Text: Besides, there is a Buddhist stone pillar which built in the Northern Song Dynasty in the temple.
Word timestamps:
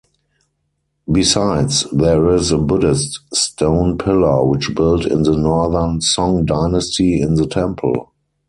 Besides, 1.11 1.85
there 1.91 2.29
is 2.33 2.51
a 2.51 2.57
Buddhist 2.57 3.19
stone 3.35 3.99
pillar 3.99 4.43
which 4.45 4.73
built 4.73 5.05
in 5.05 5.21
the 5.21 5.37
Northern 5.37 6.01
Song 6.01 6.43
Dynasty 6.43 7.21
in 7.21 7.35
the 7.35 7.45
temple. 7.45 8.11